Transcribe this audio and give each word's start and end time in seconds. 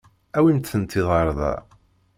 Awimt-tent-id 0.37 1.05
ɣer 1.11 1.27
da. 1.37 1.53